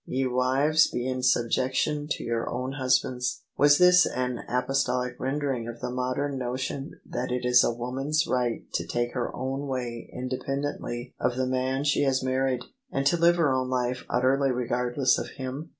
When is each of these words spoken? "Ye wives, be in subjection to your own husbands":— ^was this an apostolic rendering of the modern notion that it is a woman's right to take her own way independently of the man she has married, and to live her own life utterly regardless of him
"Ye 0.17 0.25
wives, 0.25 0.87
be 0.89 1.07
in 1.07 1.21
subjection 1.21 2.07
to 2.09 2.23
your 2.23 2.49
own 2.49 2.71
husbands":— 2.71 3.43
^was 3.59 3.77
this 3.77 4.07
an 4.07 4.39
apostolic 4.49 5.13
rendering 5.19 5.67
of 5.67 5.79
the 5.79 5.91
modern 5.91 6.39
notion 6.39 6.99
that 7.05 7.31
it 7.31 7.45
is 7.45 7.63
a 7.63 7.71
woman's 7.71 8.25
right 8.25 8.63
to 8.73 8.87
take 8.87 9.13
her 9.13 9.31
own 9.35 9.67
way 9.67 10.09
independently 10.11 11.13
of 11.19 11.35
the 11.35 11.45
man 11.45 11.83
she 11.83 12.01
has 12.01 12.23
married, 12.23 12.63
and 12.91 13.05
to 13.05 13.15
live 13.15 13.35
her 13.35 13.53
own 13.53 13.69
life 13.69 14.03
utterly 14.09 14.49
regardless 14.49 15.19
of 15.19 15.27
him 15.37 15.69